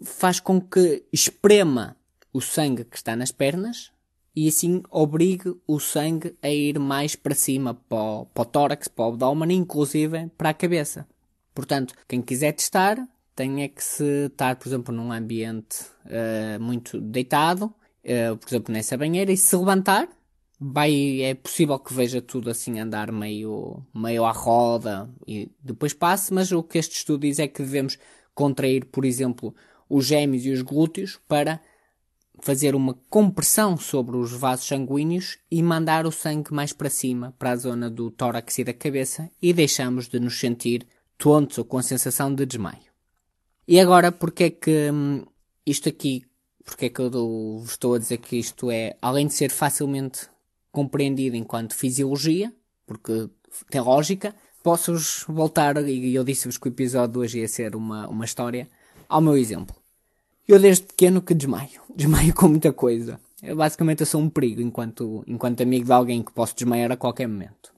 faz 0.02 0.40
com 0.40 0.58
que 0.58 1.04
esprema 1.12 1.94
o 2.32 2.40
sangue 2.40 2.84
que 2.84 2.96
está 2.96 3.14
nas 3.14 3.30
pernas 3.30 3.92
e 4.34 4.48
assim 4.48 4.82
obrigue 4.90 5.54
o 5.66 5.78
sangue 5.78 6.34
a 6.42 6.48
ir 6.48 6.78
mais 6.78 7.14
para 7.14 7.34
cima, 7.34 7.74
para 7.74 7.98
o, 7.98 8.26
para 8.26 8.42
o 8.42 8.46
tórax, 8.46 8.88
para 8.88 9.04
o 9.04 9.08
abdômen, 9.08 9.52
inclusive 9.52 10.30
para 10.38 10.50
a 10.50 10.54
cabeça. 10.54 11.06
Portanto, 11.54 11.94
quem 12.08 12.22
quiser 12.22 12.52
testar, 12.52 13.06
tem 13.34 13.62
é 13.62 13.68
que 13.68 13.82
se 13.82 14.26
estar, 14.26 14.56
por 14.56 14.68
exemplo, 14.68 14.94
num 14.94 15.12
ambiente 15.12 15.84
uh, 16.06 16.60
muito 16.60 17.00
deitado, 17.00 17.74
uh, 18.04 18.36
por 18.36 18.48
exemplo, 18.48 18.72
nessa 18.72 18.96
banheira, 18.96 19.32
e 19.32 19.36
se 19.36 19.56
levantar, 19.56 20.08
vai, 20.60 21.22
é 21.22 21.34
possível 21.34 21.78
que 21.78 21.94
veja 21.94 22.20
tudo 22.20 22.50
assim 22.50 22.78
andar 22.78 23.10
meio, 23.10 23.82
meio 23.94 24.24
à 24.24 24.32
roda 24.32 25.10
e 25.26 25.50
depois 25.62 25.94
passe, 25.94 26.32
mas 26.34 26.52
o 26.52 26.62
que 26.62 26.78
este 26.78 26.96
estudo 26.96 27.22
diz 27.22 27.38
é 27.38 27.48
que 27.48 27.62
devemos 27.62 27.98
contrair, 28.34 28.84
por 28.84 29.04
exemplo, 29.04 29.54
os 29.88 30.06
gêmeos 30.06 30.44
e 30.44 30.50
os 30.50 30.62
glúteos 30.62 31.18
para 31.26 31.60
fazer 32.42 32.74
uma 32.74 32.94
compressão 33.08 33.76
sobre 33.76 34.16
os 34.16 34.32
vasos 34.32 34.66
sanguíneos 34.66 35.38
e 35.50 35.62
mandar 35.62 36.06
o 36.06 36.12
sangue 36.12 36.52
mais 36.52 36.72
para 36.72 36.88
cima, 36.88 37.34
para 37.38 37.50
a 37.50 37.56
zona 37.56 37.90
do 37.90 38.10
tórax 38.10 38.58
e 38.58 38.64
da 38.64 38.72
cabeça, 38.72 39.30
e 39.42 39.52
deixamos 39.52 40.08
de 40.08 40.18
nos 40.18 40.38
sentir 40.38 40.86
tontos 41.18 41.58
ou 41.58 41.64
com 41.64 41.78
a 41.78 41.82
sensação 41.82 42.34
de 42.34 42.46
desmaio. 42.46 42.90
E 43.68 43.78
agora, 43.78 44.10
porque 44.10 44.44
é 44.44 44.50
que 44.50 44.90
hum, 44.90 45.24
isto 45.66 45.88
aqui 45.88 46.24
porque 46.64 46.86
é 46.86 46.88
que 46.88 47.00
eu 47.00 47.62
estou 47.64 47.94
a 47.94 47.98
dizer 47.98 48.18
que 48.18 48.36
isto 48.36 48.70
é, 48.70 48.96
além 49.00 49.26
de 49.26 49.34
ser 49.34 49.50
facilmente 49.50 50.28
compreendido 50.70 51.36
enquanto 51.36 51.74
fisiologia, 51.74 52.52
porque 52.86 53.28
tem 53.70 53.80
lógica, 53.80 54.34
posso-vos 54.62 55.24
voltar, 55.28 55.76
e 55.88 56.14
eu 56.14 56.24
disse-vos 56.24 56.58
que 56.58 56.68
o 56.68 56.70
episódio 56.70 57.12
de 57.12 57.18
hoje 57.18 57.38
ia 57.40 57.48
ser 57.48 57.74
uma, 57.74 58.08
uma 58.08 58.24
história, 58.24 58.68
ao 59.08 59.20
meu 59.20 59.36
exemplo. 59.36 59.74
Eu 60.46 60.58
desde 60.58 60.84
pequeno 60.84 61.22
que 61.22 61.34
desmaio. 61.34 61.80
Desmaio 61.94 62.34
com 62.34 62.48
muita 62.48 62.72
coisa. 62.72 63.20
Eu, 63.42 63.56
basicamente 63.56 64.00
eu 64.00 64.06
sou 64.06 64.20
um 64.20 64.28
perigo 64.28 64.60
enquanto, 64.60 65.24
enquanto 65.26 65.62
amigo 65.62 65.86
de 65.86 65.92
alguém 65.92 66.22
que 66.22 66.32
posso 66.32 66.54
desmaiar 66.54 66.90
a 66.92 66.96
qualquer 66.96 67.26
momento. 67.26 67.72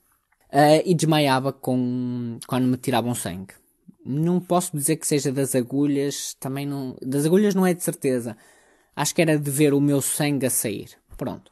Uh, 0.51 0.83
e 0.85 0.95
desmaiava 0.95 1.53
com, 1.53 2.39
quando 2.47 2.67
me 2.67 2.77
tiravam 2.77 3.15
sangue. 3.15 3.55
Não 4.05 4.41
posso 4.41 4.77
dizer 4.77 4.97
que 4.97 5.07
seja 5.07 5.31
das 5.31 5.55
agulhas, 5.55 6.35
também 6.41 6.67
não. 6.67 6.97
Das 7.01 7.25
agulhas 7.25 7.55
não 7.55 7.67
é 7.67 7.73
de 7.73 7.83
certeza. 7.83 8.37
Acho 8.95 9.15
que 9.15 9.23
era 9.23 9.39
de 9.39 9.51
ver 9.51 9.75
o 9.75 9.81
meu 9.81 10.01
sangue 10.01 10.47
a 10.47 10.51
sair. 10.51 10.91
Pronto. 11.17 11.51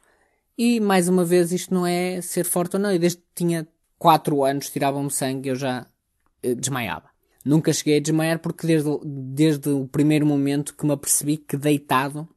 E 0.57 0.79
mais 0.79 1.07
uma 1.07 1.25
vez, 1.25 1.51
isto 1.51 1.73
não 1.73 1.85
é 1.85 2.21
ser 2.21 2.45
forte 2.45 2.75
ou 2.75 2.81
não. 2.81 2.91
Eu 2.91 2.99
desde 2.99 3.19
que 3.19 3.27
tinha 3.33 3.67
4 3.97 4.43
anos 4.43 4.69
tiravam-me 4.69 5.11
sangue 5.11 5.49
eu 5.49 5.55
já 5.55 5.85
eh, 6.43 6.55
desmaiava. 6.55 7.09
Nunca 7.43 7.73
cheguei 7.73 7.97
a 7.97 8.01
desmaiar 8.01 8.39
porque 8.39 8.67
desde, 8.67 8.89
desde 9.03 9.69
o 9.69 9.87
primeiro 9.87 10.25
momento 10.25 10.75
que 10.75 10.85
me 10.85 10.93
apercebi 10.93 11.37
que 11.37 11.57
deitado 11.57 12.27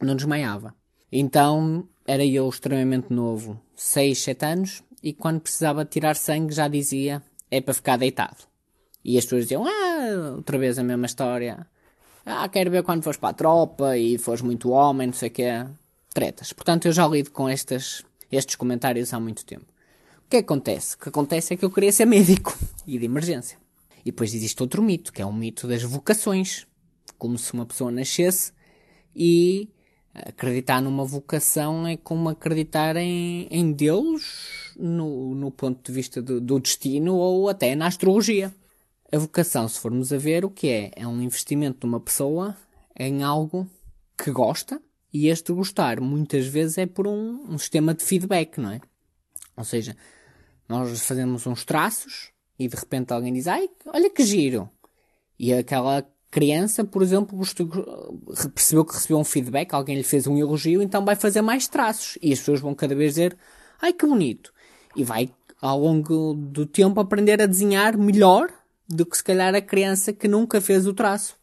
não 0.00 0.16
desmaiava. 0.16 0.74
Então 1.12 1.88
era 2.06 2.24
eu 2.24 2.48
extremamente 2.48 3.12
novo, 3.12 3.60
6, 3.76 4.18
7 4.18 4.44
anos, 4.46 4.82
e 5.02 5.12
quando 5.12 5.40
precisava 5.40 5.84
tirar 5.84 6.16
sangue 6.16 6.54
já 6.54 6.66
dizia 6.66 7.22
é 7.50 7.60
para 7.60 7.74
ficar 7.74 7.96
deitado. 7.96 8.44
E 9.04 9.16
as 9.16 9.24
pessoas 9.24 9.44
diziam, 9.44 9.64
ah, 9.66 10.34
outra 10.36 10.58
vez 10.58 10.78
a 10.78 10.82
mesma 10.82 11.06
história. 11.06 11.66
Ah, 12.24 12.48
quero 12.48 12.70
ver 12.70 12.82
quando 12.82 13.02
fores 13.02 13.18
para 13.18 13.30
a 13.30 13.34
tropa 13.34 13.96
e 13.96 14.18
fores 14.18 14.42
muito 14.42 14.70
homem, 14.70 15.08
não 15.08 15.14
sei 15.14 15.28
o 15.28 15.32
que 15.32 15.44
Tretas. 16.12 16.52
Portanto, 16.52 16.86
eu 16.86 16.92
já 16.92 17.06
lido 17.06 17.30
com 17.30 17.48
estas, 17.48 18.04
estes 18.30 18.56
comentários 18.56 19.14
há 19.14 19.20
muito 19.20 19.44
tempo. 19.44 19.66
O 20.26 20.30
que 20.30 20.38
acontece? 20.38 20.96
O 20.96 20.98
que 20.98 21.08
acontece 21.08 21.54
é 21.54 21.56
que 21.56 21.64
eu 21.64 21.70
queria 21.70 21.92
ser 21.92 22.04
médico 22.04 22.56
e 22.86 22.98
de 22.98 23.04
emergência. 23.04 23.58
E 24.00 24.10
depois 24.10 24.34
existe 24.34 24.60
outro 24.62 24.82
mito, 24.82 25.12
que 25.12 25.22
é 25.22 25.26
o 25.26 25.32
mito 25.32 25.68
das 25.68 25.82
vocações. 25.82 26.66
Como 27.16 27.38
se 27.38 27.52
uma 27.52 27.66
pessoa 27.66 27.90
nascesse 27.90 28.52
e 29.14 29.68
acreditar 30.12 30.80
numa 30.80 31.04
vocação 31.04 31.86
é 31.86 31.96
como 31.96 32.28
acreditar 32.28 32.96
em, 32.96 33.46
em 33.50 33.72
Deus 33.72 34.72
no, 34.76 35.34
no 35.34 35.50
ponto 35.50 35.84
de 35.84 35.92
vista 35.92 36.20
do, 36.20 36.40
do 36.40 36.58
destino 36.58 37.14
ou 37.14 37.48
até 37.48 37.74
na 37.74 37.86
astrologia. 37.86 38.52
A 39.12 39.18
vocação, 39.18 39.66
se 39.66 39.80
formos 39.80 40.12
a 40.12 40.18
ver, 40.18 40.44
o 40.44 40.50
que 40.50 40.68
é? 40.68 40.92
É 40.94 41.06
um 41.06 41.20
investimento 41.20 41.80
de 41.80 41.86
uma 41.86 41.98
pessoa 41.98 42.56
em 42.96 43.24
algo 43.24 43.68
que 44.16 44.30
gosta 44.30 44.80
e 45.12 45.26
este 45.26 45.52
gostar 45.52 46.00
muitas 46.00 46.46
vezes 46.46 46.78
é 46.78 46.86
por 46.86 47.08
um, 47.08 47.44
um 47.48 47.58
sistema 47.58 47.92
de 47.92 48.04
feedback, 48.04 48.58
não 48.58 48.70
é? 48.70 48.80
Ou 49.56 49.64
seja, 49.64 49.96
nós 50.68 51.00
fazemos 51.00 51.44
uns 51.44 51.64
traços 51.64 52.30
e 52.56 52.68
de 52.68 52.76
repente 52.76 53.12
alguém 53.12 53.32
diz: 53.32 53.48
Ai, 53.48 53.68
olha 53.86 54.08
que 54.08 54.22
giro! 54.22 54.70
E 55.36 55.52
aquela 55.52 56.06
criança, 56.30 56.84
por 56.84 57.02
exemplo, 57.02 57.36
percebeu 58.54 58.84
que 58.84 58.94
recebeu 58.94 59.18
um 59.18 59.24
feedback, 59.24 59.74
alguém 59.74 59.96
lhe 59.96 60.04
fez 60.04 60.28
um 60.28 60.38
elogio, 60.38 60.80
então 60.80 61.04
vai 61.04 61.16
fazer 61.16 61.42
mais 61.42 61.66
traços. 61.66 62.16
E 62.22 62.32
as 62.32 62.38
pessoas 62.38 62.60
vão 62.60 62.76
cada 62.76 62.94
vez 62.94 63.14
dizer: 63.14 63.36
Ai 63.82 63.92
que 63.92 64.06
bonito! 64.06 64.52
E 64.94 65.02
vai, 65.02 65.28
ao 65.60 65.80
longo 65.80 66.34
do 66.34 66.64
tempo, 66.64 67.00
aprender 67.00 67.42
a 67.42 67.46
desenhar 67.46 67.96
melhor 67.98 68.59
do 68.90 69.06
que 69.06 69.16
se 69.16 69.22
calhar 69.22 69.54
a 69.54 69.62
criança 69.62 70.12
que 70.12 70.26
nunca 70.26 70.60
fez 70.60 70.86
o 70.86 70.92
traço. 70.92 71.36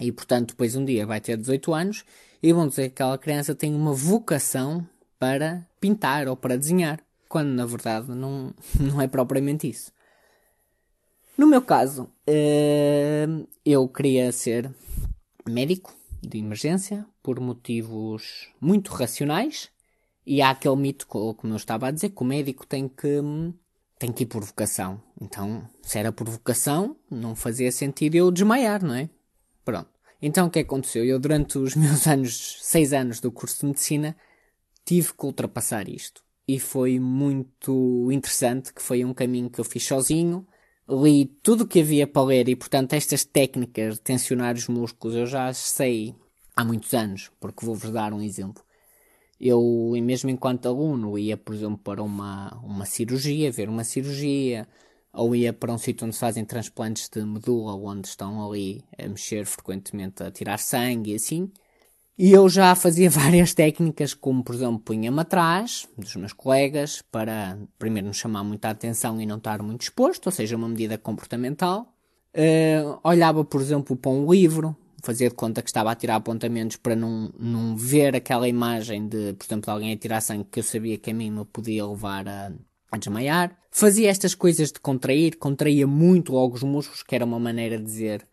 E 0.00 0.10
portanto, 0.10 0.48
depois 0.48 0.74
um 0.74 0.84
dia 0.84 1.06
vai 1.06 1.20
ter 1.20 1.36
18 1.36 1.74
anos 1.74 2.04
e 2.42 2.52
vão 2.52 2.66
dizer 2.66 2.88
que 2.88 3.02
aquela 3.02 3.18
criança 3.18 3.54
tem 3.54 3.74
uma 3.74 3.92
vocação 3.92 4.86
para 5.18 5.66
pintar 5.78 6.26
ou 6.28 6.36
para 6.36 6.56
desenhar, 6.56 7.00
quando 7.28 7.48
na 7.48 7.66
verdade 7.66 8.08
não, 8.08 8.54
não 8.80 9.00
é 9.00 9.06
propriamente 9.06 9.68
isso. 9.68 9.92
No 11.36 11.46
meu 11.46 11.62
caso, 11.62 12.08
eh, 12.26 13.26
eu 13.64 13.86
queria 13.88 14.32
ser 14.32 14.72
médico 15.48 15.94
de 16.22 16.38
emergência 16.38 17.06
por 17.22 17.38
motivos 17.38 18.48
muito 18.60 18.90
racionais 18.92 19.70
e 20.26 20.42
há 20.42 20.50
aquele 20.50 20.76
mito, 20.76 21.06
como 21.06 21.36
eu 21.44 21.56
estava 21.56 21.88
a 21.88 21.90
dizer, 21.90 22.10
que 22.10 22.22
o 22.22 22.24
médico 22.24 22.66
tem 22.66 22.88
que, 22.88 23.20
tem 23.98 24.12
que 24.12 24.22
ir 24.22 24.26
por 24.26 24.44
vocação. 24.44 25.02
Então, 25.20 25.68
se 25.82 25.98
era 25.98 26.12
por 26.12 26.28
vocação, 26.28 26.96
não 27.10 27.34
fazia 27.34 27.72
sentido 27.72 28.14
eu 28.14 28.30
desmaiar, 28.30 28.82
não 28.84 28.94
é? 28.94 29.10
Pronto. 29.64 29.90
Então 30.20 30.46
o 30.46 30.50
que 30.50 30.60
aconteceu? 30.60 31.04
Eu 31.04 31.18
durante 31.18 31.58
os 31.58 31.74
meus 31.76 32.06
anos, 32.06 32.58
seis 32.62 32.92
anos 32.92 33.20
do 33.20 33.30
curso 33.30 33.60
de 33.60 33.66
medicina, 33.66 34.16
tive 34.84 35.12
que 35.12 35.26
ultrapassar 35.26 35.88
isto. 35.88 36.22
E 36.46 36.58
foi 36.58 36.98
muito 36.98 38.08
interessante, 38.10 38.72
que 38.72 38.80
foi 38.80 39.04
um 39.04 39.12
caminho 39.12 39.50
que 39.50 39.60
eu 39.60 39.64
fiz 39.64 39.84
sozinho. 39.84 40.46
Li 40.88 41.26
tudo 41.42 41.64
o 41.64 41.66
que 41.66 41.80
havia 41.80 42.06
para 42.06 42.24
ler 42.24 42.48
e, 42.48 42.56
portanto, 42.56 42.94
estas 42.94 43.22
técnicas 43.22 43.96
de 43.96 44.00
tensionar 44.00 44.54
os 44.54 44.66
músculos 44.68 45.14
eu 45.14 45.26
já 45.26 45.52
sei 45.52 46.14
há 46.56 46.64
muitos 46.64 46.94
anos, 46.94 47.30
porque 47.38 47.66
vou-vos 47.66 47.90
dar 47.90 48.14
um 48.14 48.22
exemplo. 48.22 48.64
Eu, 49.40 49.92
mesmo 50.02 50.30
enquanto 50.30 50.66
aluno, 50.66 51.18
ia, 51.18 51.36
por 51.36 51.54
exemplo, 51.54 51.78
para 51.78 52.02
uma, 52.02 52.54
uma 52.62 52.84
cirurgia, 52.84 53.52
ver 53.52 53.68
uma 53.68 53.84
cirurgia, 53.84 54.66
ou 55.12 55.34
ia 55.34 55.52
para 55.52 55.72
um 55.72 55.78
sítio 55.78 56.06
onde 56.06 56.14
se 56.14 56.20
fazem 56.20 56.44
transplantes 56.44 57.08
de 57.08 57.24
medula, 57.24 57.74
onde 57.74 58.08
estão 58.08 58.44
ali 58.48 58.84
a 58.98 59.08
mexer 59.08 59.46
frequentemente, 59.46 60.22
a 60.22 60.30
tirar 60.30 60.58
sangue 60.58 61.12
e 61.12 61.14
assim. 61.14 61.50
E 62.18 62.32
eu 62.32 62.48
já 62.48 62.74
fazia 62.74 63.08
várias 63.10 63.54
técnicas, 63.54 64.12
como 64.14 64.42
por 64.42 64.54
exemplo 64.54 64.80
punha-me 64.80 65.20
atrás 65.20 65.88
dos 65.96 66.16
meus 66.16 66.32
colegas 66.32 67.02
para 67.12 67.58
primeiro 67.78 68.06
não 68.06 68.12
chamar 68.12 68.42
muita 68.44 68.70
atenção 68.70 69.20
e 69.20 69.26
não 69.26 69.36
estar 69.38 69.62
muito 69.62 69.82
exposto, 69.82 70.26
ou 70.26 70.32
seja, 70.32 70.56
uma 70.56 70.68
medida 70.68 70.98
comportamental. 70.98 71.94
Uh, 72.34 72.98
olhava, 73.04 73.44
por 73.44 73.60
exemplo, 73.60 73.96
para 73.96 74.10
um 74.10 74.30
livro, 74.30 74.76
fazia 75.02 75.28
de 75.28 75.34
conta 75.34 75.62
que 75.62 75.68
estava 75.68 75.90
a 75.90 75.94
tirar 75.94 76.16
apontamentos 76.16 76.76
para 76.76 76.96
não, 76.96 77.32
não 77.38 77.76
ver 77.76 78.16
aquela 78.16 78.48
imagem 78.48 79.08
de, 79.08 79.32
por 79.34 79.44
exemplo, 79.44 79.70
alguém 79.70 79.92
a 79.92 79.96
tirar 79.96 80.20
sangue 80.20 80.48
que 80.50 80.60
eu 80.60 80.64
sabia 80.64 80.98
que 80.98 81.10
a 81.10 81.14
mim 81.14 81.30
me 81.30 81.44
podia 81.44 81.86
levar 81.86 82.28
a, 82.28 82.52
a 82.90 82.98
desmaiar. 82.98 83.56
Fazia 83.70 84.10
estas 84.10 84.34
coisas 84.34 84.72
de 84.72 84.80
contrair, 84.80 85.36
contraía 85.36 85.86
muito 85.86 86.32
logo 86.32 86.54
os 86.54 86.62
músculos, 86.62 87.02
que 87.02 87.14
era 87.14 87.24
uma 87.24 87.38
maneira 87.38 87.78
de 87.78 87.84
dizer 87.84 88.26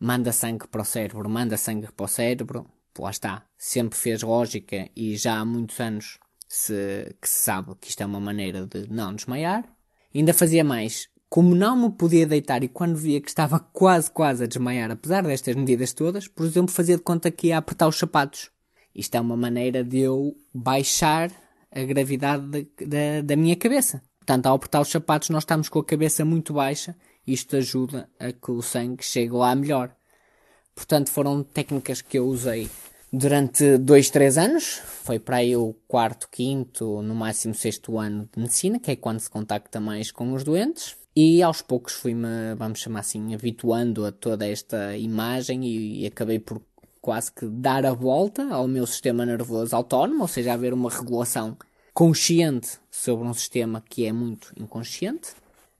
manda 0.00 0.32
sangue 0.32 0.66
para 0.66 0.80
o 0.80 0.84
cérebro, 0.84 1.28
manda 1.28 1.56
sangue 1.58 1.92
para 1.92 2.04
o 2.04 2.08
cérebro. 2.08 2.66
Lá 2.98 3.10
está, 3.10 3.46
sempre 3.56 3.98
fez 3.98 4.22
lógica 4.22 4.88
e 4.96 5.16
já 5.16 5.38
há 5.38 5.44
muitos 5.44 5.78
anos 5.80 6.18
se, 6.48 7.14
que 7.20 7.28
se 7.28 7.44
sabe 7.44 7.74
que 7.80 7.88
isto 7.88 8.02
é 8.02 8.06
uma 8.06 8.20
maneira 8.20 8.66
de 8.66 8.90
não 8.90 9.14
desmaiar. 9.14 9.64
Ainda 10.14 10.34
fazia 10.34 10.64
mais, 10.64 11.08
como 11.30 11.54
não 11.54 11.76
me 11.76 11.90
podia 11.90 12.26
deitar 12.26 12.62
e 12.62 12.68
quando 12.68 12.96
via 12.96 13.20
que 13.20 13.30
estava 13.30 13.58
quase, 13.58 14.10
quase 14.10 14.44
a 14.44 14.46
desmaiar, 14.46 14.90
apesar 14.90 15.22
destas 15.22 15.56
medidas 15.56 15.94
todas, 15.94 16.28
por 16.28 16.44
exemplo, 16.44 16.70
fazia 16.70 16.96
de 16.96 17.02
conta 17.02 17.30
que 17.30 17.46
ia 17.46 17.56
apertar 17.56 17.88
os 17.88 17.98
sapatos. 17.98 18.50
Isto 18.94 19.14
é 19.14 19.20
uma 19.20 19.36
maneira 19.36 19.82
de 19.82 20.00
eu 20.00 20.36
baixar 20.52 21.30
a 21.70 21.82
gravidade 21.82 22.46
de, 22.46 22.68
de, 22.84 23.22
da 23.22 23.36
minha 23.36 23.56
cabeça. 23.56 24.02
Portanto, 24.18 24.46
ao 24.46 24.56
apertar 24.56 24.82
os 24.82 24.88
sapatos, 24.88 25.30
nós 25.30 25.44
estamos 25.44 25.70
com 25.70 25.78
a 25.78 25.84
cabeça 25.84 26.24
muito 26.24 26.52
baixa 26.52 26.94
isto 27.26 27.56
ajuda 27.56 28.08
a 28.18 28.32
que 28.32 28.50
o 28.50 28.62
sangue 28.62 29.04
chegue 29.04 29.32
lá 29.32 29.54
melhor. 29.54 29.94
Portanto, 30.74 31.10
foram 31.10 31.42
técnicas 31.42 32.00
que 32.00 32.18
eu 32.18 32.26
usei 32.26 32.68
durante 33.12 33.78
dois, 33.78 34.10
três 34.10 34.38
anos. 34.38 34.80
Foi 35.04 35.18
para 35.18 35.36
aí 35.36 35.54
o 35.56 35.74
quarto, 35.86 36.28
quinto, 36.30 37.02
no 37.02 37.14
máximo 37.14 37.54
sexto 37.54 37.98
ano 37.98 38.28
de 38.32 38.40
medicina, 38.40 38.78
que 38.78 38.90
é 38.90 38.96
quando 38.96 39.20
se 39.20 39.30
contacta 39.30 39.78
mais 39.78 40.10
com 40.10 40.32
os 40.32 40.42
doentes. 40.42 40.96
E 41.22 41.42
aos 41.42 41.60
poucos 41.60 41.92
fui-me, 41.92 42.54
vamos 42.56 42.78
chamar 42.78 43.00
assim, 43.00 43.34
habituando 43.34 44.06
a 44.06 44.10
toda 44.10 44.48
esta 44.48 44.96
imagem 44.96 45.66
e, 45.66 46.00
e 46.00 46.06
acabei 46.06 46.38
por 46.38 46.62
quase 46.98 47.30
que 47.30 47.44
dar 47.44 47.84
a 47.84 47.92
volta 47.92 48.48
ao 48.50 48.66
meu 48.66 48.86
sistema 48.86 49.26
nervoso 49.26 49.76
autónomo, 49.76 50.22
ou 50.22 50.28
seja, 50.28 50.54
haver 50.54 50.72
uma 50.72 50.88
regulação 50.88 51.58
consciente 51.92 52.78
sobre 52.90 53.28
um 53.28 53.34
sistema 53.34 53.84
que 53.86 54.06
é 54.06 54.12
muito 54.14 54.50
inconsciente. 54.56 55.32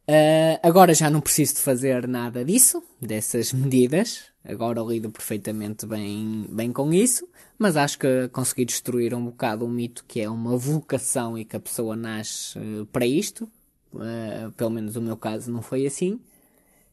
Uh, 0.07 0.61
agora 0.63 0.93
já 0.93 1.09
não 1.09 1.23
preciso 1.23 1.55
de 1.55 1.61
fazer 1.61 2.07
nada 2.07 2.45
disso, 2.45 2.83
dessas 3.01 3.51
medidas. 3.55 4.25
Agora 4.45 4.83
lido 4.83 5.11
perfeitamente 5.11 5.87
bem, 5.87 6.45
bem 6.51 6.71
com 6.71 6.93
isso. 6.93 7.27
Mas 7.59 7.79
acho 7.79 7.99
que 7.99 8.29
consegui 8.29 8.67
destruir 8.67 9.15
um 9.15 9.25
bocado 9.25 9.65
o 9.65 9.71
mito 9.71 10.05
que 10.07 10.21
é 10.21 10.29
uma 10.29 10.55
vocação 10.59 11.39
e 11.39 11.47
que 11.47 11.57
a 11.57 11.61
pessoa 11.61 11.97
nasce 11.97 12.59
uh, 12.59 12.85
para 12.93 13.07
isto. 13.07 13.51
Uh, 13.93 14.51
pelo 14.53 14.71
menos 14.71 14.97
o 14.97 15.03
meu 15.03 15.17
caso 15.17 15.51
não 15.51 15.63
foi 15.63 15.87
assim. 15.87 16.21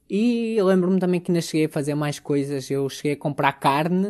E 0.10 0.58
lembro-me 0.62 1.00
também 1.00 1.20
que 1.20 1.32
ainda 1.32 1.42
cheguei 1.42 1.66
a 1.66 1.70
fazer 1.70 1.96
mais 1.96 2.20
coisas. 2.20 2.70
Eu 2.72 2.90
cheguei 2.90 3.14
a 3.14 3.18
comprar 3.18 3.54
carne 3.54 4.08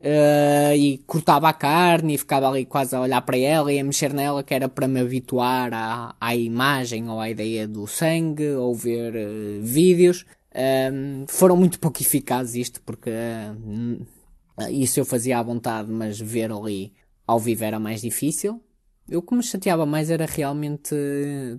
uh, 0.00 0.74
e 0.76 0.98
cortava 1.06 1.48
a 1.48 1.52
carne 1.52 2.14
e 2.14 2.18
ficava 2.18 2.48
ali 2.48 2.64
quase 2.64 2.94
a 2.94 3.00
olhar 3.00 3.20
para 3.22 3.38
ela 3.38 3.72
e 3.72 3.78
a 3.78 3.84
mexer 3.84 4.12
nela, 4.12 4.42
que 4.42 4.54
era 4.54 4.68
para 4.68 4.88
me 4.88 5.00
habituar 5.00 5.72
à, 5.72 6.14
à 6.20 6.34
imagem 6.34 7.08
ou 7.08 7.20
à 7.20 7.30
ideia 7.30 7.66
do 7.68 7.86
sangue 7.86 8.50
ou 8.50 8.74
ver 8.74 9.14
uh, 9.14 9.62
vídeos. 9.62 10.24
Um, 10.54 11.26
foram 11.28 11.56
muito 11.56 11.78
pouco 11.78 12.00
eficazes 12.00 12.54
isto, 12.54 12.80
porque 12.82 13.10
uh, 13.10 14.70
isso 14.70 14.98
eu 14.98 15.04
fazia 15.04 15.38
à 15.38 15.42
vontade, 15.42 15.90
mas 15.90 16.18
ver 16.18 16.50
ali 16.50 16.92
ao 17.26 17.38
vivo 17.38 17.64
era 17.64 17.78
mais 17.78 18.00
difícil. 18.00 18.60
Eu 19.08 19.22
que 19.22 19.34
me 19.34 19.42
chateava 19.42 19.86
mais 19.86 20.10
era 20.10 20.26
realmente 20.26 20.94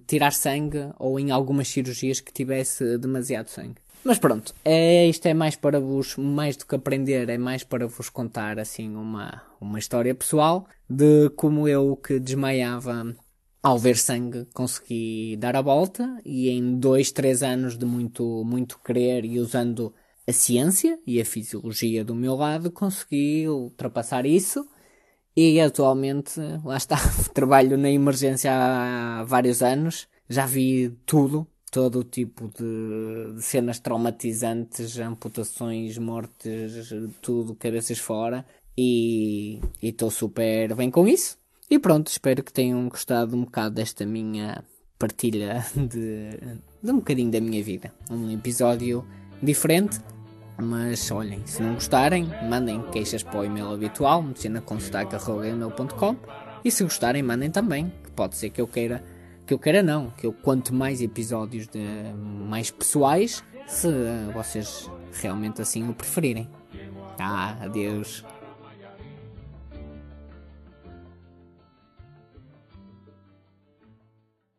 tirar 0.05 0.33
sangue 0.33 0.89
ou 0.99 1.19
em 1.19 1.31
algumas 1.31 1.67
cirurgias 1.67 2.19
que 2.19 2.33
tivesse 2.33 2.97
demasiado 2.97 3.47
sangue. 3.47 3.75
Mas 4.03 4.19
pronto, 4.19 4.53
é, 4.63 5.07
isto 5.07 5.25
é 5.25 5.33
mais 5.33 5.55
para 5.55 5.79
vos, 5.79 6.15
mais 6.17 6.55
do 6.55 6.65
que 6.65 6.75
aprender, 6.75 7.29
é 7.29 7.37
mais 7.37 7.63
para 7.63 7.87
vos 7.87 8.09
contar 8.09 8.59
assim 8.59 8.95
uma, 8.95 9.41
uma 9.59 9.79
história 9.79 10.13
pessoal 10.13 10.67
de 10.89 11.29
como 11.31 11.67
eu 11.67 11.95
que 11.95 12.19
desmaiava 12.19 13.15
ao 13.61 13.77
ver 13.77 13.97
sangue 13.97 14.45
consegui 14.53 15.35
dar 15.37 15.55
a 15.55 15.61
volta 15.61 16.21
e 16.23 16.49
em 16.49 16.77
dois, 16.79 17.11
três 17.11 17.43
anos 17.43 17.77
de 17.77 17.85
muito, 17.85 18.43
muito 18.45 18.79
querer 18.79 19.25
e 19.25 19.39
usando 19.39 19.93
a 20.25 20.31
ciência 20.31 20.99
e 21.05 21.19
a 21.19 21.25
fisiologia 21.25 22.03
do 22.03 22.15
meu 22.15 22.35
lado 22.35 22.71
consegui 22.71 23.47
ultrapassar 23.47 24.25
isso 24.25 24.65
e 25.39 25.61
atualmente, 25.61 26.41
lá 26.65 26.77
está, 26.77 26.97
trabalho 27.31 27.77
na 27.77 27.91
emergência 27.91 28.51
há 28.51 29.23
vários 29.23 29.61
anos, 29.61 30.07
já 30.27 30.47
vi 30.47 30.89
tudo, 31.05 31.45
todo 31.71 31.99
o 31.99 32.03
tipo 32.03 32.49
de, 32.57 33.39
cenas 33.39 33.79
traumatizantes, 33.79 34.97
amputações, 34.97 35.95
mortes, 35.99 36.91
tudo, 37.21 37.53
cabeças 37.53 37.99
fora 37.99 38.43
e 38.75 39.61
estou 39.79 40.09
super 40.09 40.73
bem 40.73 40.89
com 40.89 41.07
isso. 41.07 41.37
E 41.69 41.77
pronto, 41.77 42.07
espero 42.07 42.43
que 42.43 42.51
tenham 42.51 42.89
gostado 42.89 43.35
um 43.35 43.43
bocado 43.43 43.75
desta 43.75 44.07
minha 44.07 44.63
partilha 44.97 45.63
de, 45.75 46.31
de 46.81 46.91
um 46.91 46.95
bocadinho 46.95 47.29
da 47.29 47.39
minha 47.39 47.63
vida. 47.63 47.93
Um 48.09 48.31
episódio 48.31 49.05
diferente, 49.43 49.99
mas 50.59 51.11
olhem, 51.11 51.45
se 51.45 51.61
não 51.61 51.75
gostarem, 51.75 52.29
mandem 52.49 52.81
queixas 52.91 53.23
para 53.23 53.39
o 53.39 53.45
e-mail 53.45 53.71
habitual, 53.71 54.23
medicinaconsotaque.com 54.23 56.15
e 56.63 56.71
se 56.71 56.83
gostarem, 56.83 57.21
mandem 57.21 57.51
também, 57.51 57.91
que 58.03 58.11
pode 58.11 58.35
ser 58.35 58.49
que 58.49 58.59
eu 58.59 58.67
queira, 58.67 59.03
que 59.45 59.53
eu 59.53 59.59
queira 59.59 59.83
não, 59.83 60.09
que 60.11 60.25
eu 60.25 60.33
quanto 60.33 60.73
mais 60.73 61.01
episódios 61.01 61.67
de 61.67 61.79
mais 62.47 62.71
pessoais, 62.71 63.43
se 63.67 63.87
vocês 64.33 64.89
realmente 65.21 65.61
assim 65.61 65.87
o 65.87 65.93
preferirem. 65.93 66.49
Ah, 67.19 67.55
adeus. 67.61 68.23